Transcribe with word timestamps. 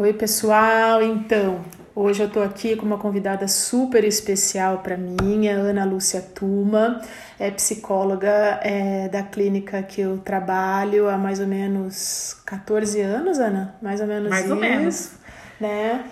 Oi, 0.00 0.12
pessoal. 0.12 1.02
Então, 1.02 1.58
hoje 1.92 2.22
eu 2.22 2.30
tô 2.30 2.40
aqui 2.40 2.76
com 2.76 2.86
uma 2.86 2.98
convidada 2.98 3.48
super 3.48 4.04
especial 4.04 4.78
para 4.78 4.96
mim, 4.96 5.48
a 5.48 5.54
Ana 5.54 5.84
Lúcia 5.84 6.22
Tuma, 6.22 7.02
é 7.36 7.50
psicóloga 7.50 8.60
é, 8.62 9.08
da 9.08 9.24
clínica 9.24 9.82
que 9.82 10.00
eu 10.00 10.18
trabalho 10.18 11.08
há 11.08 11.18
mais 11.18 11.40
ou 11.40 11.48
menos 11.48 12.36
14 12.46 13.00
anos, 13.00 13.40
Ana? 13.40 13.74
Mais 13.82 14.00
ou 14.00 14.06
menos 14.06 14.30
Mais 14.30 14.44
isso, 14.44 14.54
ou 14.54 14.60
menos. 14.60 15.10
né? 15.58 16.04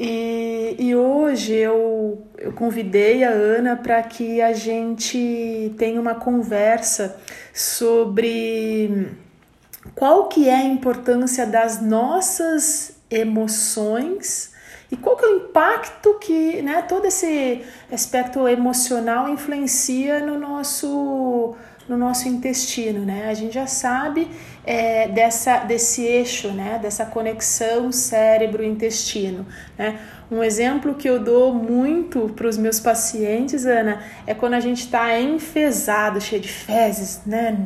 E, 0.00 0.74
e 0.76 0.96
hoje 0.96 1.54
eu, 1.54 2.26
eu 2.38 2.52
convidei 2.54 3.22
a 3.22 3.30
Ana 3.30 3.76
para 3.76 4.02
que 4.02 4.42
a 4.42 4.52
gente 4.52 5.72
tenha 5.78 6.00
uma 6.00 6.16
conversa 6.16 7.16
sobre 7.54 9.12
qual 9.94 10.26
que 10.26 10.48
é 10.48 10.56
a 10.56 10.64
importância 10.64 11.46
das 11.46 11.80
nossas 11.80 12.97
emoções 13.10 14.52
e 14.90 14.96
qual 14.96 15.16
que 15.16 15.24
é 15.24 15.28
o 15.28 15.36
impacto 15.36 16.14
que 16.14 16.62
né, 16.62 16.82
todo 16.82 17.06
esse 17.06 17.62
aspecto 17.92 18.48
emocional 18.48 19.28
influencia 19.28 20.20
no 20.20 20.38
nosso 20.38 21.56
no 21.88 21.96
nosso 21.96 22.28
intestino, 22.28 23.04
né? 23.04 23.30
A 23.30 23.34
gente 23.34 23.54
já 23.54 23.66
sabe 23.66 24.28
é, 24.62 25.08
dessa, 25.08 25.60
desse 25.60 26.02
eixo, 26.02 26.48
né? 26.48 26.78
Dessa 26.80 27.06
conexão 27.06 27.90
cérebro-intestino, 27.90 29.46
né? 29.78 29.98
Um 30.30 30.44
exemplo 30.44 30.94
que 30.94 31.08
eu 31.08 31.18
dou 31.18 31.54
muito 31.54 32.28
para 32.36 32.46
os 32.46 32.58
meus 32.58 32.78
pacientes, 32.78 33.64
Ana, 33.64 34.02
é 34.26 34.34
quando 34.34 34.52
a 34.52 34.60
gente 34.60 34.80
está 34.80 35.18
enfesado, 35.18 36.20
cheio 36.20 36.42
de 36.42 36.48
fezes, 36.48 37.22
né? 37.24 37.56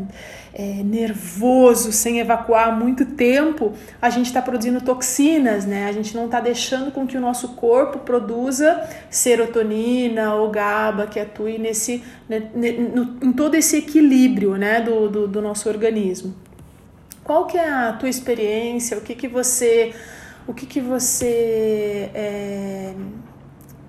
É, 0.54 0.82
nervoso, 0.82 1.92
sem 1.92 2.20
evacuar 2.20 2.78
muito 2.78 3.06
tempo, 3.06 3.72
a 4.02 4.10
gente 4.10 4.26
está 4.26 4.42
produzindo 4.42 4.82
toxinas, 4.82 5.64
né? 5.64 5.86
A 5.88 5.92
gente 5.92 6.14
não 6.14 6.26
está 6.26 6.40
deixando 6.40 6.92
com 6.92 7.06
que 7.06 7.16
o 7.16 7.20
nosso 7.20 7.54
corpo 7.54 8.00
produza 8.00 8.86
serotonina 9.08 10.34
ou 10.34 10.50
GABA 10.50 11.06
que 11.06 11.18
atue 11.18 11.56
nesse, 11.56 12.04
né, 12.28 12.50
no, 12.54 13.16
em 13.26 13.32
todo 13.32 13.54
esse 13.54 13.78
equilíbrio, 13.78 14.56
né? 14.56 14.82
Do, 14.82 15.08
do, 15.08 15.26
do 15.26 15.40
nosso 15.40 15.70
organismo. 15.70 16.34
Qual 17.24 17.46
que 17.46 17.56
é 17.56 17.70
a 17.70 17.92
tua 17.94 18.08
experiência? 18.08 18.98
O 18.98 19.00
que 19.00 19.14
que 19.14 19.28
você 19.28 19.94
o 20.46 20.52
que, 20.52 20.66
que 20.66 20.80
você 20.80 22.10
é, 22.14 22.92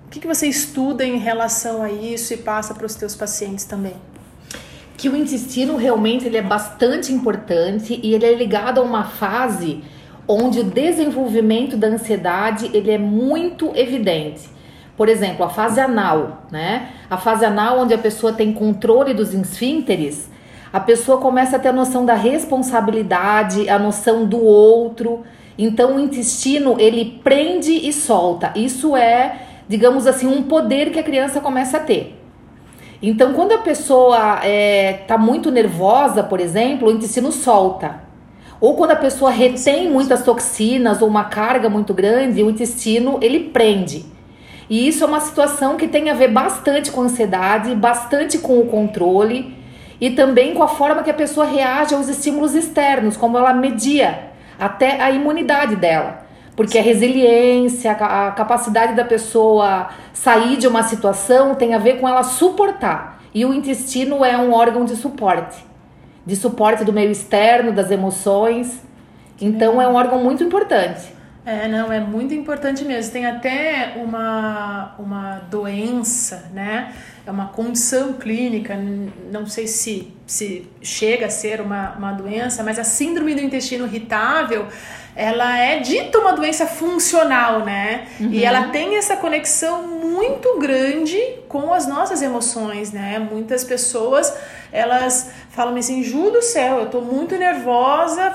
o 0.06 0.10
que, 0.10 0.20
que 0.20 0.26
você 0.26 0.46
estuda 0.46 1.04
em 1.04 1.18
relação 1.18 1.82
a 1.82 1.90
isso 1.90 2.32
e 2.32 2.36
passa 2.36 2.72
para 2.72 2.86
os 2.86 2.94
teus 2.94 3.16
pacientes 3.16 3.64
também? 3.64 3.96
Que 5.04 5.10
o 5.10 5.14
intestino 5.14 5.76
realmente 5.76 6.24
ele 6.24 6.38
é 6.38 6.42
bastante 6.42 7.12
importante 7.12 8.00
e 8.02 8.14
ele 8.14 8.24
é 8.24 8.34
ligado 8.34 8.80
a 8.80 8.82
uma 8.82 9.04
fase 9.04 9.84
onde 10.26 10.60
o 10.60 10.64
desenvolvimento 10.64 11.76
da 11.76 11.88
ansiedade 11.88 12.70
ele 12.72 12.90
é 12.90 12.96
muito 12.96 13.70
evidente. 13.74 14.48
Por 14.96 15.10
exemplo, 15.10 15.44
a 15.44 15.50
fase 15.50 15.78
anal, 15.78 16.46
né? 16.50 16.88
A 17.10 17.18
fase 17.18 17.44
anal 17.44 17.80
onde 17.80 17.92
a 17.92 17.98
pessoa 17.98 18.32
tem 18.32 18.50
controle 18.54 19.12
dos 19.12 19.34
esfínteres, 19.34 20.30
a 20.72 20.80
pessoa 20.80 21.18
começa 21.18 21.56
a 21.56 21.58
ter 21.58 21.68
a 21.68 21.72
noção 21.74 22.06
da 22.06 22.14
responsabilidade, 22.14 23.68
a 23.68 23.78
noção 23.78 24.24
do 24.24 24.42
outro. 24.42 25.22
Então 25.58 25.96
o 25.96 26.00
intestino 26.00 26.80
ele 26.80 27.20
prende 27.22 27.72
e 27.72 27.92
solta. 27.92 28.54
Isso 28.56 28.96
é, 28.96 29.36
digamos 29.68 30.06
assim, 30.06 30.26
um 30.26 30.44
poder 30.44 30.92
que 30.92 30.98
a 30.98 31.02
criança 31.02 31.42
começa 31.42 31.76
a 31.76 31.80
ter. 31.80 32.23
Então 33.08 33.34
quando 33.34 33.52
a 33.52 33.58
pessoa 33.58 34.16
está 34.36 34.46
é, 34.46 34.92
tá 35.06 35.18
muito 35.18 35.50
nervosa, 35.50 36.22
por 36.22 36.40
exemplo, 36.40 36.88
o 36.88 36.90
intestino 36.90 37.30
solta. 37.30 38.02
Ou 38.60 38.76
quando 38.76 38.92
a 38.92 38.96
pessoa 38.96 39.30
retém 39.30 39.90
muitas 39.90 40.22
toxinas 40.22 41.02
ou 41.02 41.08
uma 41.08 41.24
carga 41.24 41.68
muito 41.68 41.92
grande, 41.92 42.42
o 42.42 42.48
intestino 42.48 43.18
ele 43.20 43.40
prende. 43.50 44.06
E 44.70 44.88
isso 44.88 45.04
é 45.04 45.06
uma 45.06 45.20
situação 45.20 45.76
que 45.76 45.86
tem 45.86 46.08
a 46.08 46.14
ver 46.14 46.28
bastante 46.28 46.90
com 46.90 47.02
a 47.02 47.04
ansiedade, 47.04 47.74
bastante 47.74 48.38
com 48.38 48.58
o 48.58 48.66
controle 48.66 49.54
e 50.00 50.10
também 50.10 50.54
com 50.54 50.62
a 50.62 50.68
forma 50.68 51.02
que 51.02 51.10
a 51.10 51.14
pessoa 51.14 51.44
reage 51.44 51.94
aos 51.94 52.08
estímulos 52.08 52.54
externos, 52.54 53.18
como 53.18 53.36
ela 53.36 53.52
media 53.52 54.30
até 54.58 55.02
a 55.02 55.10
imunidade 55.10 55.76
dela. 55.76 56.23
Porque 56.56 56.78
a 56.78 56.82
resiliência, 56.82 57.92
a 57.92 58.30
capacidade 58.30 58.94
da 58.94 59.04
pessoa 59.04 59.88
sair 60.12 60.56
de 60.56 60.68
uma 60.68 60.82
situação 60.82 61.54
tem 61.54 61.74
a 61.74 61.78
ver 61.78 62.00
com 62.00 62.08
ela 62.08 62.22
suportar. 62.22 63.20
E 63.34 63.44
o 63.44 63.52
intestino 63.52 64.24
é 64.24 64.36
um 64.38 64.52
órgão 64.52 64.84
de 64.84 64.94
suporte 64.94 65.74
de 66.26 66.36
suporte 66.36 66.84
do 66.84 66.92
meio 66.92 67.10
externo, 67.10 67.72
das 67.72 67.90
emoções. 67.90 68.80
Então 69.40 69.80
é 69.80 69.86
um 69.86 69.94
órgão 69.94 70.22
muito 70.22 70.42
importante. 70.42 71.12
É, 71.44 71.68
não, 71.68 71.92
é 71.92 72.00
muito 72.00 72.32
importante 72.32 72.84
mesmo. 72.84 73.12
Tem 73.12 73.26
até 73.26 73.92
uma, 73.96 74.94
uma 74.98 75.40
doença, 75.50 76.50
né? 76.54 76.94
É 77.26 77.30
uma 77.30 77.48
condição 77.48 78.14
clínica, 78.14 78.78
não 79.30 79.46
sei 79.46 79.66
se, 79.66 80.14
se 80.26 80.70
chega 80.80 81.26
a 81.26 81.30
ser 81.30 81.60
uma, 81.60 81.92
uma 81.96 82.12
doença, 82.12 82.62
mas 82.62 82.78
a 82.78 82.84
síndrome 82.84 83.34
do 83.34 83.42
intestino 83.42 83.86
irritável, 83.86 84.66
ela 85.16 85.58
é 85.58 85.78
dita 85.78 86.18
uma 86.18 86.32
doença 86.32 86.66
funcional, 86.66 87.64
né? 87.64 88.06
Uhum. 88.18 88.30
E 88.32 88.44
ela 88.44 88.68
tem 88.68 88.96
essa 88.96 89.16
conexão 89.16 89.86
muito 89.86 90.58
grande 90.58 91.18
com 91.48 91.72
as 91.72 91.86
nossas 91.86 92.20
emoções, 92.20 92.92
né? 92.92 93.18
Muitas 93.18 93.62
pessoas, 93.62 94.34
elas 94.72 95.30
falam 95.50 95.76
assim, 95.76 96.02
Ju 96.02 96.30
do 96.30 96.42
céu, 96.42 96.80
eu 96.80 96.86
tô 96.86 97.00
muito 97.00 97.36
nervosa, 97.36 98.32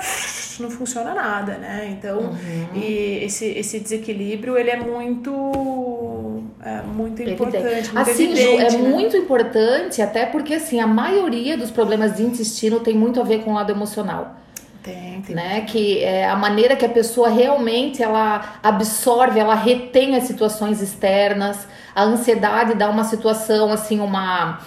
não 0.58 0.70
funciona 0.70 1.14
nada, 1.14 1.58
né? 1.58 1.94
Então, 1.98 2.18
uhum. 2.18 2.68
e 2.74 3.24
esse, 3.24 3.46
esse 3.46 3.78
desequilíbrio, 3.78 4.56
ele 4.56 4.70
é 4.70 4.76
muito 4.76 6.42
é 6.62 6.82
muito 6.82 7.22
importante, 7.22 7.92
muito 7.92 7.98
assim, 7.98 8.24
evidente, 8.24 8.70
Ju, 8.72 8.76
é 8.76 8.82
né? 8.82 8.88
muito 8.88 9.16
importante, 9.16 10.02
até 10.02 10.26
porque 10.26 10.54
assim, 10.54 10.80
a 10.80 10.86
maioria 10.86 11.56
dos 11.56 11.70
problemas 11.70 12.16
de 12.16 12.22
intestino 12.22 12.80
tem 12.80 12.94
muito 12.94 13.20
a 13.20 13.24
ver 13.24 13.42
com 13.42 13.52
o 13.52 13.54
lado 13.54 13.70
emocional. 13.70 14.36
Tem, 14.82 15.20
tem. 15.20 15.36
Né? 15.36 15.60
Que 15.62 16.02
é 16.02 16.28
a 16.28 16.36
maneira 16.36 16.74
que 16.74 16.84
a 16.84 16.88
pessoa 16.88 17.28
realmente 17.28 18.02
ela 18.02 18.58
absorve, 18.62 19.38
ela 19.38 19.54
retém 19.54 20.16
as 20.16 20.24
situações 20.24 20.80
externas. 20.80 21.68
A 21.94 22.02
ansiedade 22.02 22.74
dá 22.74 22.88
uma 22.88 23.04
situação 23.04 23.72
assim, 23.72 24.00
uma 24.00 24.60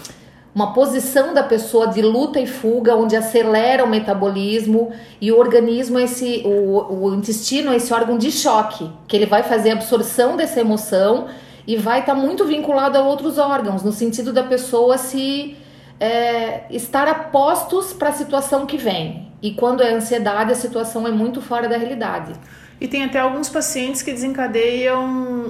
uma 0.55 0.71
posição 0.71 1.33
da 1.33 1.41
pessoa 1.41 1.87
de 1.87 2.01
luta 2.01 2.39
e 2.39 2.45
fuga, 2.45 2.95
onde 2.95 3.15
acelera 3.15 3.83
o 3.83 3.87
metabolismo 3.87 4.91
e 5.19 5.31
o 5.31 5.39
organismo, 5.39 5.97
esse, 5.97 6.43
o, 6.45 7.05
o 7.05 7.15
intestino 7.15 7.71
é 7.71 7.77
esse 7.77 7.91
órgão 7.91 8.17
de 8.17 8.31
choque, 8.31 8.89
que 9.07 9.15
ele 9.15 9.25
vai 9.25 9.41
fazer 9.41 9.71
a 9.71 9.73
absorção 9.73 10.37
dessa 10.37 10.59
emoção 10.59 11.27
e 11.65 11.75
vai 11.75 12.01
estar 12.01 12.13
tá 12.13 12.19
muito 12.19 12.45
vinculado 12.45 12.97
a 12.97 13.01
outros 13.01 13.39
órgãos, 13.39 13.81
no 13.81 13.91
sentido 13.91 14.31
da 14.31 14.43
pessoa 14.43 14.97
se 14.97 15.57
é, 15.99 16.65
estar 16.69 17.07
a 17.07 17.15
postos 17.15 17.91
para 17.91 18.09
a 18.09 18.13
situação 18.13 18.67
que 18.67 18.77
vem. 18.77 19.22
E 19.43 19.51
quando 19.51 19.83
é 19.83 19.91
ansiedade, 19.91 20.53
a 20.53 20.55
situação 20.55 21.05
é 21.05 21.11
muito 21.11 21.41
fora 21.41 21.67
da 21.67 21.77
realidade. 21.77 22.31
E 22.79 22.87
tem 22.87 23.03
até 23.03 23.19
alguns 23.19 23.49
pacientes 23.49 24.01
que 24.01 24.11
desencadeiam 24.11 25.05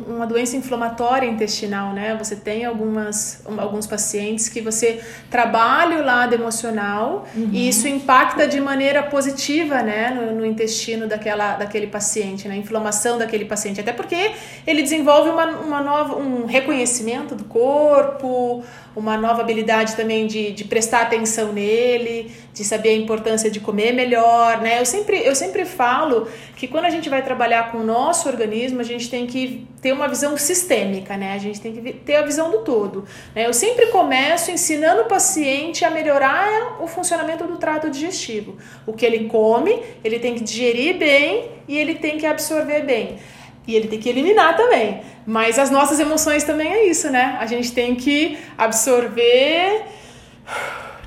uma 0.08 0.28
doença 0.28 0.56
inflamatória 0.56 1.28
intestinal, 1.28 1.94
né? 1.94 2.16
Você 2.16 2.36
tem 2.36 2.66
algumas, 2.66 3.42
alguns 3.58 3.88
pacientes 3.88 4.50
que 4.50 4.62
você 4.62 5.02
trabalha 5.32 5.98
o 6.00 6.06
lado 6.06 6.36
emocional 6.36 7.28
uhum. 7.36 7.50
e 7.52 7.70
isso 7.70 7.88
impacta 7.88 8.48
de 8.48 8.60
maneira 8.60 9.02
positiva, 9.02 9.82
né? 9.82 10.12
No, 10.12 10.36
no, 10.36 10.46
intestino 10.46 11.08
daquela, 11.08 11.56
daquele 11.56 11.88
paciente, 11.88 12.48
na 12.48 12.56
inflamação 12.56 13.18
daquele 13.18 13.46
paciente. 13.46 13.80
Até 13.80 13.94
porque 13.94 14.32
ele 14.68 14.84
desenvolve 14.84 15.30
uma, 15.30 15.46
uma 15.46 15.82
nova, 15.82 16.16
um 16.16 16.46
reconhecimento 16.46 17.34
do 17.34 17.46
corpo, 17.46 18.64
uma 18.96 19.18
nova 19.18 19.42
habilidade 19.42 19.96
também 19.96 20.28
de, 20.28 20.52
de 20.52 20.66
prestar 20.66 21.02
atenção 21.02 21.52
nele, 21.52 22.32
de 22.54 22.64
saber 22.64 22.90
a 22.90 22.96
importância 22.96 23.50
de 23.50 23.60
comer 23.60 23.92
melhor, 23.94 24.62
né? 24.62 24.80
Eu 24.80 24.86
sempre, 24.86 25.18
eu 25.26 25.34
sempre 25.34 25.66
falo 25.66 26.28
que 26.56 26.68
quando 26.68 26.86
a 26.86 26.90
gente 26.90 27.10
vai 27.10 27.24
trabalhar 27.24 27.72
com 27.72 27.80
o 27.80 27.84
nosso 27.84 28.30
organismo, 28.30 28.80
a 28.80 28.84
gente 28.84 29.10
tem 29.10 29.26
que 29.26 29.68
ter 29.82 29.92
uma 29.92 30.08
visão 30.08 30.38
sistêmica, 30.38 31.18
né? 31.18 31.34
A 31.34 31.40
gente 31.40 31.60
tem 31.60 31.74
que 31.74 31.94
ter 31.94 32.16
a 32.16 32.22
visão 32.22 32.52
do 32.52 32.60
todo. 32.60 33.06
Né? 33.34 33.48
Eu 33.48 33.54
sempre 33.54 33.88
começo 33.88 34.52
ensinando 34.52 35.02
o 35.02 35.06
paciente 35.06 35.84
a 35.84 35.90
melhorar 35.90 36.78
o 36.80 36.88
funcionamento 36.88 37.44
do 37.46 37.58
trato 37.58 37.90
digestivo. 37.90 38.56
O 38.86 38.94
que 38.94 39.04
ele 39.04 39.26
come, 39.28 39.82
ele 40.04 40.20
tem 40.20 40.36
que 40.36 40.44
digerir 40.44 40.98
bem 40.98 41.50
e 41.68 41.76
ele 41.76 41.96
tem 41.96 42.20
que 42.20 42.26
absorver 42.28 42.84
bem. 42.84 43.18
E 43.66 43.76
ele 43.76 43.88
tem 43.88 44.00
que 44.00 44.10
eliminar 44.10 44.56
também. 44.56 45.02
Mas 45.26 45.58
as 45.58 45.72
nossas 45.72 46.00
emoções 46.00 46.44
também 46.44 46.72
é 46.72 46.86
isso, 46.86 47.10
né? 47.10 47.36
A 47.40 47.48
gente 47.48 47.72
tem 47.72 47.96
que 47.96 48.38
absorver, 48.58 49.86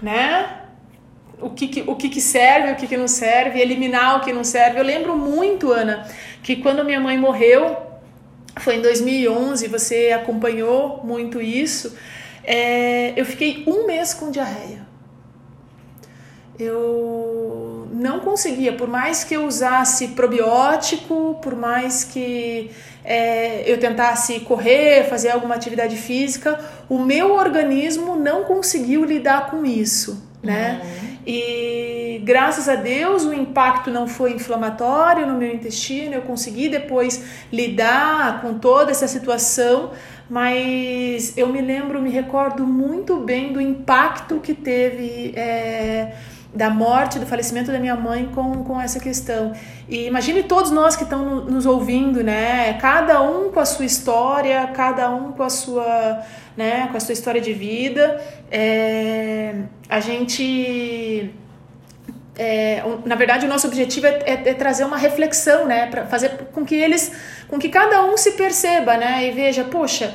né? 0.02 0.65
O 1.41 1.50
que, 1.50 1.69
que 1.69 1.85
o 1.87 1.94
que, 1.94 2.09
que 2.09 2.21
serve, 2.21 2.73
o 2.73 2.77
que, 2.77 2.87
que 2.87 2.97
não 2.97 3.09
serve, 3.09 3.61
eliminar 3.61 4.17
o 4.17 4.21
que 4.21 4.33
não 4.33 4.43
serve. 4.43 4.79
Eu 4.79 4.85
lembro 4.85 5.17
muito, 5.17 5.71
Ana, 5.71 6.09
que 6.43 6.56
quando 6.56 6.85
minha 6.85 7.00
mãe 7.00 7.19
morreu, 7.19 7.77
foi 8.59 8.77
em 8.77 8.83
2011, 8.83 9.69
você 9.69 10.12
acompanhou 10.12 11.03
muito 11.05 11.41
isso. 11.41 11.97
É, 12.43 13.12
eu 13.17 13.25
fiquei 13.25 13.65
um 13.67 13.87
mês 13.87 14.15
com 14.15 14.31
diarreia. 14.31 14.87
Eu 16.59 17.87
não 17.93 18.21
conseguia, 18.21 18.73
por 18.73 18.88
mais 18.88 19.25
que 19.25 19.35
eu 19.35 19.47
usasse 19.47 20.09
probiótico, 20.09 21.38
por 21.43 21.55
mais 21.55 22.03
que 22.03 22.71
é, 23.05 23.71
eu 23.71 23.79
tentasse 23.79 24.41
correr, 24.41 25.05
fazer 25.05 25.31
alguma 25.31 25.55
atividade 25.55 25.97
física, 25.97 26.59
o 26.88 26.99
meu 26.99 27.35
organismo 27.35 28.17
não 28.17 28.44
conseguiu 28.44 29.05
lidar 29.05 29.50
com 29.50 29.67
isso, 29.67 30.23
né? 30.46 30.81
Uhum. 30.82 31.16
E 31.26 32.22
graças 32.25 32.69
a 32.69 32.76
Deus 32.76 33.25
o 33.25 33.34
impacto 33.34 33.90
não 33.90 34.06
foi 34.06 34.32
inflamatório 34.32 35.26
no 35.26 35.34
meu 35.34 35.52
intestino, 35.52 36.14
eu 36.14 36.22
consegui 36.22 36.69
depois 36.69 37.22
lidar 37.52 38.40
com 38.40 38.54
toda 38.54 38.93
essa 38.93 39.08
situação, 39.08 39.90
mas 40.31 41.37
eu 41.37 41.48
me 41.48 41.60
lembro, 41.60 42.00
me 42.00 42.10
recordo 42.10 42.66
muito 42.66 43.19
bem 43.19 43.52
do 43.52 43.60
impacto 43.60 44.40
que 44.40 44.54
teve. 44.54 45.32
É, 45.37 46.14
da 46.54 46.70
morte, 46.70 47.19
do 47.19 47.26
falecimento 47.26 47.70
da 47.70 47.78
minha 47.78 47.96
mãe 47.96 48.31
com, 48.34 48.64
com 48.64 48.81
essa 48.81 48.98
questão. 48.98 49.52
E 49.88 50.06
imagine 50.06 50.43
todos 50.43 50.70
nós 50.70 50.96
que 50.96 51.04
estão 51.04 51.44
nos 51.44 51.66
ouvindo, 51.66 52.22
né? 52.22 52.75
Cada 52.75 53.22
um 53.22 53.50
com 53.50 53.60
a 53.60 53.64
sua 53.64 53.84
história, 53.84 54.66
cada 54.75 55.10
um 55.10 55.32
com 55.32 55.43
a 55.43 55.50
sua, 55.50 56.22
né, 56.56 56.88
com 56.90 56.96
a 56.96 57.00
sua 57.00 57.12
história 57.12 57.40
de 57.40 57.52
vida. 57.52 58.20
É, 58.50 59.54
a 59.88 60.00
gente. 60.00 61.31
É, 62.38 62.82
na 63.06 63.14
verdade, 63.14 63.46
o 63.46 63.49
nosso 63.49 63.66
objetivo 63.66 64.06
é, 64.06 64.19
é, 64.26 64.49
é 64.50 64.54
trazer 64.54 64.84
uma 64.84 64.99
reflexão, 64.99 65.66
né? 65.66 65.87
Para 65.87 66.06
fazer 66.06 66.31
com 66.52 66.64
que 66.64 66.75
eles. 66.75 67.12
com 67.49 67.58
que 67.58 67.69
cada 67.69 68.04
um 68.04 68.16
se 68.16 68.32
perceba, 68.32 68.96
né? 68.96 69.28
E 69.28 69.32
veja, 69.32 69.64
poxa, 69.64 70.14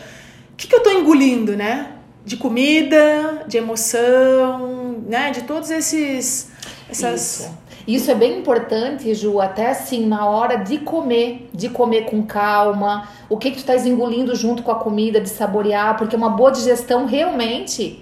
o 0.54 0.56
que, 0.56 0.68
que 0.68 0.76
eu 0.76 0.80
estou 0.80 0.94
engolindo, 0.94 1.56
né? 1.56 1.94
de 2.24 2.38
comida, 2.38 3.44
de 3.48 3.58
emoção, 3.58 4.81
né? 5.12 5.30
De 5.30 5.42
todos 5.42 5.70
esses 5.70 6.50
essas 6.90 7.42
Isso. 7.42 7.62
Isso 7.88 8.12
é 8.12 8.16
bem 8.16 8.40
importante, 8.40 9.14
Ju, 9.16 9.42
até 9.42 9.72
assim, 9.72 10.06
na 10.06 10.26
hora 10.28 10.58
de 10.58 10.78
comer, 10.78 11.50
de 11.52 11.68
comer 11.68 12.06
com 12.06 12.22
calma, 12.24 13.10
o 13.28 13.38
que 13.38 13.50
que 13.50 13.58
tu 13.58 13.62
estás 13.62 13.88
engolindo 13.88 14.36
junto 14.36 14.62
com 14.62 14.72
a 14.72 14.76
comida, 14.76 15.20
de 15.20 15.28
saborear, 15.28 15.98
porque 15.98 16.16
uma 16.16 16.30
boa 16.30 16.52
digestão 16.52 17.08
realmente 17.08 18.02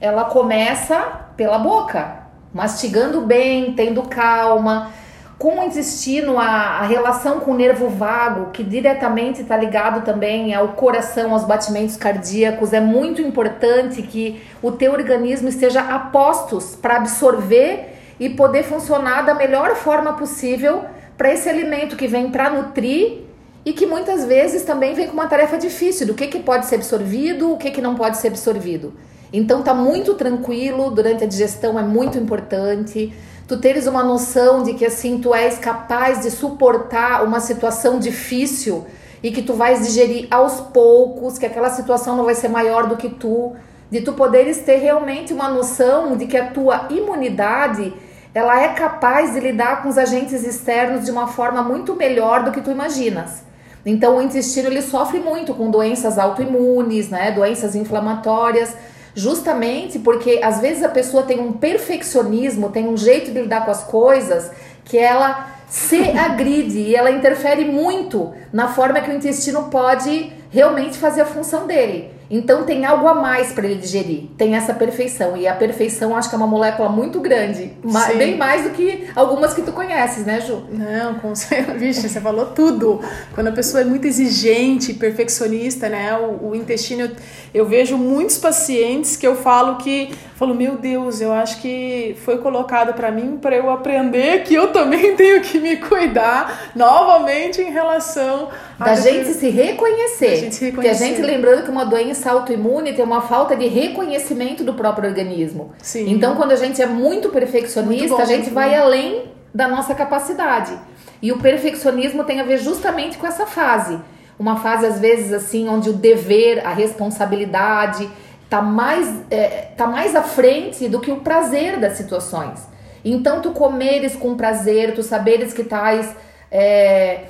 ela 0.00 0.24
começa 0.24 1.00
pela 1.36 1.58
boca, 1.58 2.22
mastigando 2.52 3.20
bem, 3.20 3.74
tendo 3.74 4.02
calma. 4.04 4.90
Com 5.38 5.60
o 5.60 5.62
intestino, 5.62 6.36
a, 6.36 6.82
relação 6.82 7.38
com 7.38 7.52
o 7.52 7.56
nervo 7.56 7.88
vago, 7.88 8.50
que 8.50 8.64
diretamente 8.64 9.42
está 9.42 9.56
ligado 9.56 10.04
também 10.04 10.52
ao 10.52 10.70
coração, 10.70 11.32
aos 11.32 11.44
batimentos 11.44 11.96
cardíacos, 11.96 12.72
é 12.72 12.80
muito 12.80 13.22
importante 13.22 14.02
que 14.02 14.42
o 14.60 14.72
teu 14.72 14.90
organismo 14.90 15.48
esteja 15.48 15.80
a 15.80 15.96
postos 16.00 16.74
para 16.74 16.96
absorver 16.96 17.94
e 18.18 18.30
poder 18.30 18.64
funcionar 18.64 19.22
da 19.22 19.32
melhor 19.32 19.76
forma 19.76 20.14
possível 20.14 20.84
para 21.16 21.32
esse 21.32 21.48
alimento 21.48 21.94
que 21.94 22.08
vem 22.08 22.30
para 22.30 22.50
nutrir 22.50 23.20
e 23.64 23.72
que 23.72 23.86
muitas 23.86 24.24
vezes 24.24 24.64
também 24.64 24.92
vem 24.92 25.06
com 25.06 25.12
uma 25.12 25.28
tarefa 25.28 25.56
difícil 25.56 26.04
do 26.04 26.14
que, 26.14 26.26
que 26.26 26.40
pode 26.40 26.66
ser 26.66 26.76
absorvido, 26.76 27.52
o 27.52 27.56
que, 27.56 27.70
que 27.70 27.80
não 27.80 27.94
pode 27.94 28.16
ser 28.16 28.28
absorvido. 28.28 28.92
Então 29.32 29.62
tá 29.62 29.72
muito 29.72 30.14
tranquilo 30.14 30.90
durante 30.90 31.22
a 31.22 31.26
digestão, 31.28 31.78
é 31.78 31.82
muito 31.82 32.18
importante 32.18 33.12
tu 33.48 33.56
teres 33.56 33.86
uma 33.86 34.04
noção 34.04 34.62
de 34.62 34.74
que 34.74 34.84
assim 34.84 35.18
tu 35.18 35.34
és 35.34 35.56
capaz 35.56 36.20
de 36.20 36.30
suportar 36.30 37.24
uma 37.24 37.40
situação 37.40 37.98
difícil 37.98 38.86
e 39.22 39.32
que 39.32 39.40
tu 39.40 39.54
vais 39.54 39.86
digerir 39.86 40.28
aos 40.30 40.60
poucos, 40.60 41.38
que 41.38 41.46
aquela 41.46 41.70
situação 41.70 42.14
não 42.14 42.26
vai 42.26 42.34
ser 42.34 42.48
maior 42.48 42.86
do 42.86 42.98
que 42.98 43.08
tu, 43.08 43.56
de 43.90 44.02
tu 44.02 44.12
poderes 44.12 44.58
ter 44.58 44.76
realmente 44.76 45.32
uma 45.32 45.48
noção 45.48 46.14
de 46.14 46.26
que 46.26 46.36
a 46.36 46.50
tua 46.50 46.88
imunidade 46.90 47.94
ela 48.34 48.62
é 48.62 48.68
capaz 48.68 49.32
de 49.32 49.40
lidar 49.40 49.82
com 49.82 49.88
os 49.88 49.96
agentes 49.96 50.44
externos 50.44 51.06
de 51.06 51.10
uma 51.10 51.26
forma 51.26 51.62
muito 51.62 51.96
melhor 51.96 52.44
do 52.44 52.52
que 52.52 52.60
tu 52.60 52.70
imaginas. 52.70 53.42
Então 53.84 54.18
o 54.18 54.22
intestino 54.22 54.68
ele 54.68 54.82
sofre 54.82 55.18
muito 55.20 55.54
com 55.54 55.70
doenças 55.70 56.18
autoimunes, 56.18 57.08
né, 57.08 57.32
doenças 57.32 57.74
inflamatórias 57.74 58.76
justamente 59.14 59.98
porque 59.98 60.40
às 60.42 60.60
vezes 60.60 60.82
a 60.82 60.88
pessoa 60.88 61.22
tem 61.22 61.40
um 61.40 61.52
perfeccionismo, 61.52 62.70
tem 62.70 62.88
um 62.88 62.96
jeito 62.96 63.30
de 63.32 63.40
lidar 63.40 63.64
com 63.64 63.70
as 63.70 63.84
coisas 63.84 64.50
que 64.84 64.96
ela 64.96 65.56
se 65.68 66.10
agride 66.18 66.78
e 66.78 66.96
ela 66.96 67.10
interfere 67.10 67.64
muito 67.64 68.32
na 68.52 68.68
forma 68.68 69.00
que 69.00 69.10
o 69.10 69.14
intestino 69.14 69.64
pode 69.64 70.32
realmente 70.50 70.96
fazer 70.96 71.22
a 71.22 71.26
função 71.26 71.66
dele. 71.66 72.17
Então 72.30 72.64
tem 72.64 72.84
algo 72.84 73.06
a 73.08 73.14
mais 73.14 73.52
para 73.52 73.66
ele 73.66 73.76
digerir. 73.76 74.24
Tem 74.36 74.54
essa 74.54 74.74
perfeição. 74.74 75.36
E 75.36 75.46
a 75.46 75.54
perfeição 75.54 76.14
acho 76.14 76.28
que 76.28 76.34
é 76.34 76.38
uma 76.38 76.46
molécula 76.46 76.88
muito 76.88 77.20
grande. 77.20 77.72
Sim. 77.82 78.18
Bem 78.18 78.36
mais 78.36 78.64
do 78.64 78.70
que 78.70 79.08
algumas 79.16 79.54
que 79.54 79.62
tu 79.62 79.72
conheces, 79.72 80.26
né, 80.26 80.40
Ju? 80.40 80.64
Não, 80.70 81.14
com 81.14 81.32
Vixe, 81.78 82.08
você 82.08 82.20
falou 82.20 82.46
tudo. 82.46 83.00
Quando 83.34 83.48
a 83.48 83.52
pessoa 83.52 83.80
é 83.80 83.84
muito 83.84 84.06
exigente, 84.06 84.92
perfeccionista, 84.92 85.88
né? 85.88 86.16
O, 86.18 86.50
o 86.50 86.54
intestino. 86.54 87.02
Eu, 87.02 87.10
eu, 87.54 87.66
vejo 87.66 87.96
muitos 87.96 88.36
pacientes 88.36 89.16
que 89.16 89.26
eu 89.26 89.34
falo 89.34 89.76
que. 89.76 90.10
Falo, 90.38 90.54
meu 90.54 90.76
Deus, 90.76 91.20
eu 91.20 91.32
acho 91.32 91.60
que 91.60 92.14
foi 92.24 92.38
colocado 92.38 92.94
para 92.94 93.10
mim 93.10 93.36
para 93.42 93.56
eu 93.56 93.68
aprender 93.68 94.44
que 94.44 94.54
eu 94.54 94.68
também 94.68 95.14
tenho 95.18 95.40
que 95.40 95.58
me 95.58 95.78
cuidar 95.78 96.70
novamente 96.76 97.60
em 97.60 97.72
relação 97.72 98.48
da 98.78 98.94
gente 98.94 99.34
se 99.34 99.50
reconhecer. 99.50 100.36
gente 100.36 100.54
se 100.54 100.66
reconhecer. 100.66 100.72
Porque 100.74 100.88
a 100.88 100.92
gente 100.92 101.20
lembrando 101.22 101.64
que 101.64 101.70
uma 101.72 101.84
doença 101.84 102.30
autoimune 102.30 102.92
tem 102.92 103.04
uma 103.04 103.20
falta 103.20 103.56
de 103.56 103.66
reconhecimento 103.66 104.62
do 104.62 104.74
próprio 104.74 105.08
organismo. 105.08 105.72
Sim. 105.82 106.08
Então, 106.08 106.36
quando 106.36 106.52
a 106.52 106.56
gente 106.56 106.80
é 106.80 106.86
muito 106.86 107.30
perfeccionista, 107.30 108.06
muito 108.06 108.16
bom, 108.16 108.22
a 108.22 108.24
gente 108.24 108.48
vai 108.48 108.70
bom. 108.70 108.82
além 108.82 109.24
da 109.52 109.66
nossa 109.66 109.92
capacidade. 109.92 110.72
E 111.20 111.32
o 111.32 111.40
perfeccionismo 111.40 112.22
tem 112.22 112.40
a 112.40 112.44
ver 112.44 112.58
justamente 112.58 113.18
com 113.18 113.26
essa 113.26 113.44
fase. 113.44 113.98
Uma 114.38 114.54
fase, 114.54 114.86
às 114.86 115.00
vezes, 115.00 115.32
assim, 115.32 115.68
onde 115.68 115.90
o 115.90 115.94
dever, 115.94 116.64
a 116.64 116.72
responsabilidade 116.72 118.08
tá 118.48 118.62
mais, 118.62 119.08
é, 119.30 119.68
tá 119.76 119.86
mais 119.86 120.14
à 120.14 120.22
frente 120.22 120.88
do 120.88 121.00
que 121.00 121.10
o 121.10 121.20
prazer 121.20 121.78
das 121.78 121.94
situações. 121.96 122.60
Então, 123.04 123.40
tu 123.40 123.52
comeres 123.52 124.16
com 124.16 124.36
prazer, 124.36 124.94
tu 124.94 125.02
saberes 125.02 125.52
que 125.52 125.64
tais. 125.64 126.14
É, 126.50 127.24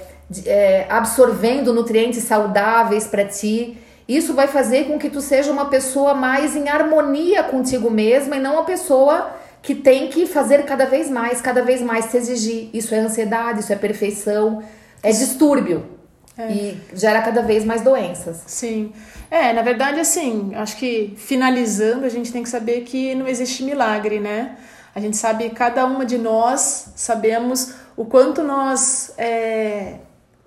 é, 0.44 0.86
absorvendo 0.88 1.72
nutrientes 1.72 2.22
saudáveis 2.24 3.06
para 3.06 3.24
ti. 3.24 3.78
Isso 4.06 4.34
vai 4.34 4.46
fazer 4.46 4.84
com 4.84 4.98
que 4.98 5.10
tu 5.10 5.20
seja 5.20 5.50
uma 5.50 5.66
pessoa 5.66 6.14
mais 6.14 6.56
em 6.56 6.68
harmonia 6.68 7.42
contigo 7.42 7.90
mesma 7.90 8.36
e 8.36 8.40
não 8.40 8.54
uma 8.54 8.64
pessoa 8.64 9.30
que 9.60 9.74
tem 9.74 10.08
que 10.08 10.26
fazer 10.26 10.64
cada 10.64 10.86
vez 10.86 11.10
mais, 11.10 11.40
cada 11.40 11.62
vez 11.62 11.82
mais 11.82 12.06
se 12.06 12.16
exigir. 12.16 12.70
Isso 12.72 12.94
é 12.94 12.98
ansiedade, 12.98 13.60
isso 13.60 13.72
é 13.72 13.76
perfeição, 13.76 14.62
é 15.02 15.10
distúrbio. 15.10 15.97
É. 16.38 16.52
E 16.52 16.80
gera 16.94 17.20
cada 17.20 17.42
vez 17.42 17.64
mais 17.64 17.82
doenças. 17.82 18.44
Sim. 18.46 18.92
É, 19.28 19.52
na 19.52 19.60
verdade, 19.60 19.98
assim, 19.98 20.52
acho 20.54 20.76
que 20.76 21.14
finalizando, 21.16 22.06
a 22.06 22.08
gente 22.08 22.32
tem 22.32 22.44
que 22.44 22.48
saber 22.48 22.82
que 22.82 23.14
não 23.16 23.26
existe 23.26 23.64
milagre, 23.64 24.20
né? 24.20 24.56
A 24.94 25.00
gente 25.00 25.16
sabe, 25.16 25.50
cada 25.50 25.84
uma 25.84 26.04
de 26.06 26.16
nós 26.16 26.92
sabemos 26.96 27.74
o 27.96 28.04
quanto 28.04 28.42
nós 28.42 29.12
é, 29.18 29.96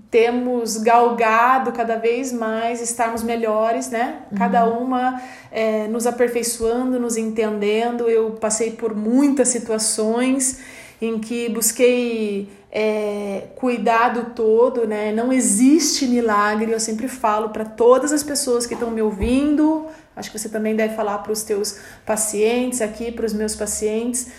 temos 0.09 0.77
galgado 0.77 1.71
cada 1.71 1.95
vez 1.95 2.33
mais 2.33 2.81
estarmos 2.81 3.23
melhores, 3.23 3.89
né? 3.89 4.23
Uhum. 4.31 4.37
Cada 4.37 4.65
uma 4.65 5.21
é, 5.51 5.87
nos 5.87 6.07
aperfeiçoando, 6.07 6.99
nos 6.99 7.17
entendendo. 7.17 8.09
Eu 8.09 8.31
passei 8.31 8.71
por 8.71 8.95
muitas 8.95 9.49
situações 9.49 10.59
em 11.01 11.19
que 11.19 11.49
busquei 11.49 12.49
é, 12.71 13.47
cuidado 13.55 14.31
todo, 14.33 14.87
né? 14.87 15.11
Não 15.11 15.31
existe 15.31 16.07
milagre. 16.07 16.71
Eu 16.71 16.79
sempre 16.79 17.07
falo 17.07 17.49
para 17.49 17.65
todas 17.65 18.13
as 18.13 18.23
pessoas 18.23 18.65
que 18.65 18.73
estão 18.73 18.89
me 18.89 19.01
ouvindo. 19.01 19.87
Acho 20.15 20.31
que 20.31 20.39
você 20.39 20.49
também 20.49 20.75
deve 20.75 20.95
falar 20.95 21.17
para 21.19 21.31
os 21.31 21.43
teus 21.43 21.79
pacientes 22.05 22.81
aqui, 22.81 23.11
para 23.11 23.25
os 23.25 23.33
meus 23.33 23.55
pacientes 23.55 24.31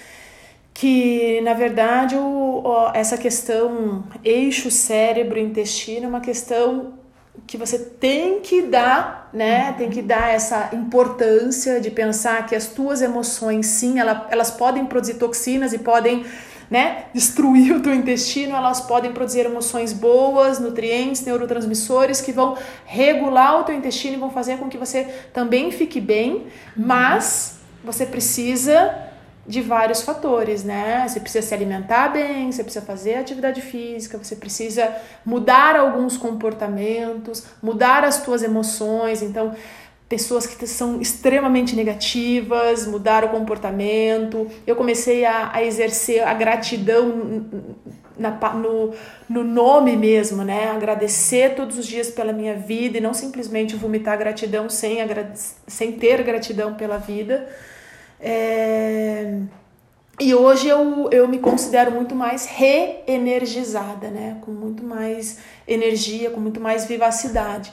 que 0.74 1.38
na 1.42 1.52
verdade 1.52 2.16
o, 2.16 2.62
essa 2.94 3.18
questão 3.18 4.04
eixo 4.24 4.70
cérebro 4.70 5.38
intestino 5.38 6.06
é 6.06 6.08
uma 6.08 6.20
questão 6.20 6.94
que 7.46 7.56
você 7.56 7.78
tem 7.78 8.40
que 8.40 8.62
dar, 8.62 9.30
né? 9.32 9.72
Tem 9.72 9.88
que 9.88 10.02
dar 10.02 10.32
essa 10.32 10.70
importância 10.72 11.80
de 11.80 11.90
pensar 11.90 12.46
que 12.46 12.54
as 12.54 12.66
tuas 12.66 13.00
emoções, 13.00 13.66
sim, 13.66 13.98
ela, 13.98 14.26
elas 14.30 14.50
podem 14.50 14.84
produzir 14.84 15.14
toxinas 15.14 15.72
e 15.72 15.78
podem, 15.78 16.24
né, 16.72 17.04
destruir 17.12 17.76
o 17.76 17.80
teu 17.82 17.94
intestino, 17.94 18.56
elas 18.56 18.80
podem 18.80 19.12
produzir 19.12 19.44
emoções 19.44 19.92
boas, 19.92 20.58
nutrientes, 20.58 21.22
neurotransmissores 21.22 22.22
que 22.22 22.32
vão 22.32 22.56
regular 22.86 23.60
o 23.60 23.64
teu 23.64 23.74
intestino 23.74 24.16
e 24.16 24.18
vão 24.18 24.30
fazer 24.30 24.56
com 24.56 24.70
que 24.70 24.78
você 24.78 25.04
também 25.34 25.70
fique 25.70 26.00
bem, 26.00 26.46
mas 26.74 27.58
você 27.84 28.06
precisa 28.06 29.10
de 29.46 29.60
vários 29.60 30.00
fatores, 30.00 30.64
né? 30.64 31.06
Você 31.06 31.20
precisa 31.20 31.46
se 31.46 31.52
alimentar 31.52 32.08
bem, 32.08 32.50
você 32.50 32.62
precisa 32.64 32.84
fazer 32.84 33.16
atividade 33.16 33.60
física, 33.60 34.16
você 34.16 34.36
precisa 34.36 34.96
mudar 35.26 35.76
alguns 35.76 36.16
comportamentos, 36.16 37.44
mudar 37.60 38.02
as 38.02 38.22
tuas 38.22 38.42
emoções. 38.42 39.20
Então, 39.20 39.54
pessoas 40.12 40.46
que 40.46 40.66
são 40.66 41.00
extremamente 41.00 41.74
negativas, 41.74 42.86
mudar 42.86 43.24
o 43.24 43.30
comportamento. 43.30 44.46
Eu 44.66 44.76
comecei 44.76 45.24
a, 45.24 45.50
a 45.54 45.64
exercer 45.64 46.22
a 46.22 46.34
gratidão 46.34 47.46
na, 48.18 48.30
no, 48.52 48.92
no 49.26 49.42
nome 49.42 49.96
mesmo, 49.96 50.44
né? 50.44 50.70
Agradecer 50.70 51.54
todos 51.54 51.78
os 51.78 51.86
dias 51.86 52.10
pela 52.10 52.30
minha 52.30 52.54
vida 52.54 52.98
e 52.98 53.00
não 53.00 53.14
simplesmente 53.14 53.74
vomitar 53.74 54.18
gratidão 54.18 54.68
sem, 54.68 54.98
sem 55.66 55.92
ter 55.92 56.22
gratidão 56.22 56.74
pela 56.74 56.98
vida. 56.98 57.48
É... 58.20 59.38
E 60.20 60.34
hoje 60.34 60.68
eu, 60.68 61.08
eu 61.10 61.26
me 61.26 61.38
considero 61.38 61.90
muito 61.90 62.14
mais 62.14 62.44
reenergizada, 62.44 64.10
né? 64.10 64.36
Com 64.42 64.50
muito 64.50 64.84
mais 64.84 65.38
energia, 65.66 66.28
com 66.28 66.38
muito 66.38 66.60
mais 66.60 66.84
vivacidade. 66.84 67.72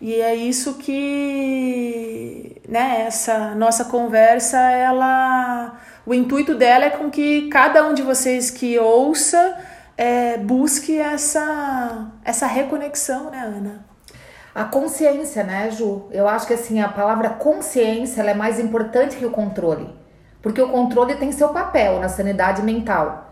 E 0.00 0.20
é 0.20 0.34
isso 0.34 0.74
que, 0.74 2.60
né, 2.68 3.04
essa 3.06 3.54
nossa 3.54 3.86
conversa, 3.86 4.58
ela, 4.58 5.78
o 6.04 6.12
intuito 6.12 6.54
dela 6.54 6.84
é 6.84 6.90
com 6.90 7.10
que 7.10 7.48
cada 7.48 7.86
um 7.86 7.94
de 7.94 8.02
vocês 8.02 8.50
que 8.50 8.78
ouça 8.78 9.56
é, 9.96 10.36
busque 10.36 10.98
essa, 10.98 12.08
essa 12.24 12.46
reconexão, 12.46 13.30
né, 13.30 13.38
Ana? 13.38 13.86
A 14.54 14.64
consciência, 14.64 15.44
né, 15.44 15.70
Ju? 15.70 16.08
Eu 16.10 16.28
acho 16.28 16.46
que 16.46 16.54
assim, 16.54 16.80
a 16.80 16.88
palavra 16.88 17.30
consciência 17.30 18.22
é 18.22 18.34
mais 18.34 18.60
importante 18.60 19.16
que 19.16 19.24
o 19.26 19.30
controle. 19.30 19.94
Porque 20.42 20.60
o 20.60 20.68
controle 20.68 21.16
tem 21.16 21.32
seu 21.32 21.48
papel 21.48 22.00
na 22.00 22.08
sanidade 22.08 22.62
mental. 22.62 23.25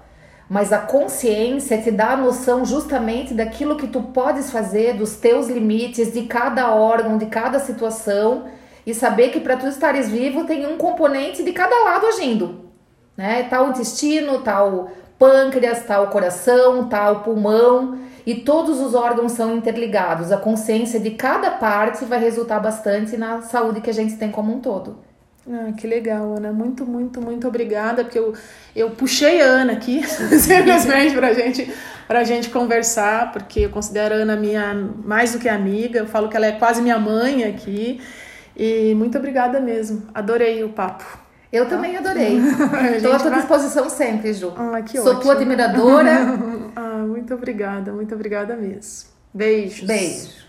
Mas 0.48 0.72
a 0.72 0.78
consciência 0.78 1.78
te 1.78 1.90
dá 1.90 2.12
a 2.12 2.16
noção 2.16 2.64
justamente 2.64 3.32
daquilo 3.32 3.76
que 3.76 3.86
tu 3.86 4.02
podes 4.02 4.50
fazer, 4.50 4.94
dos 4.94 5.16
teus 5.16 5.48
limites, 5.48 6.12
de 6.12 6.22
cada 6.22 6.74
órgão, 6.74 7.16
de 7.16 7.26
cada 7.26 7.58
situação, 7.58 8.44
e 8.86 8.92
saber 8.92 9.30
que 9.30 9.40
para 9.40 9.56
tu 9.56 9.66
estares 9.66 10.10
vivo 10.10 10.44
tem 10.44 10.66
um 10.66 10.76
componente 10.76 11.42
de 11.42 11.52
cada 11.52 11.74
lado 11.84 12.06
agindo. 12.06 12.70
Né? 13.16 13.44
Tá 13.44 13.62
o 13.62 13.70
intestino, 13.70 14.40
tá 14.42 14.64
o 14.64 14.88
pâncreas, 15.18 15.84
tá 15.84 16.00
o 16.00 16.08
coração, 16.08 16.88
tá 16.88 17.10
o 17.10 17.20
pulmão, 17.20 17.98
e 18.26 18.34
todos 18.34 18.80
os 18.80 18.94
órgãos 18.94 19.32
são 19.32 19.56
interligados. 19.56 20.32
A 20.32 20.36
consciência 20.36 21.00
de 21.00 21.12
cada 21.12 21.52
parte 21.52 22.04
vai 22.04 22.18
resultar 22.18 22.60
bastante 22.60 23.16
na 23.16 23.40
saúde 23.42 23.80
que 23.80 23.90
a 23.90 23.94
gente 23.94 24.16
tem 24.16 24.30
como 24.30 24.54
um 24.54 24.60
todo. 24.60 24.98
Ah, 25.50 25.72
que 25.72 25.86
legal, 25.86 26.36
Ana. 26.36 26.52
Muito, 26.52 26.86
muito, 26.86 27.20
muito 27.20 27.46
obrigada, 27.46 28.02
porque 28.04 28.18
eu, 28.18 28.32
eu 28.74 28.90
puxei 28.90 29.42
a 29.42 29.44
Ana 29.44 29.72
aqui, 29.72 30.02
simplesmente 30.06 31.14
para 31.14 31.32
gente, 31.34 31.74
a 32.08 32.24
gente 32.24 32.50
conversar, 32.50 33.32
porque 33.32 33.60
eu 33.60 33.70
considero 33.70 34.14
a 34.14 34.18
Ana 34.18 34.36
minha 34.36 34.74
mais 35.04 35.32
do 35.32 35.38
que 35.38 35.48
amiga, 35.48 35.98
eu 35.98 36.06
falo 36.06 36.28
que 36.28 36.36
ela 36.36 36.46
é 36.46 36.52
quase 36.52 36.80
minha 36.80 36.98
mãe 36.98 37.44
aqui. 37.44 38.00
E 38.56 38.94
muito 38.94 39.18
obrigada 39.18 39.60
mesmo. 39.60 40.04
Adorei 40.14 40.62
o 40.62 40.68
papo. 40.68 41.04
Eu 41.52 41.64
tá? 41.64 41.70
também 41.70 41.96
adorei. 41.96 42.38
Estou 42.96 43.12
à 43.12 43.18
tua 43.18 43.30
vai... 43.30 43.40
disposição 43.40 43.88
sempre, 43.90 44.32
Ju. 44.32 44.52
Ah, 44.56 44.80
que 44.82 44.98
Sou 44.98 45.08
ótimo. 45.08 45.20
tua 45.22 45.32
admiradora. 45.34 46.38
ah, 46.74 47.04
muito 47.06 47.34
obrigada, 47.34 47.92
muito 47.92 48.14
obrigada 48.14 48.56
mesmo. 48.56 49.08
Beijos. 49.32 49.86
Beijo. 49.86 50.43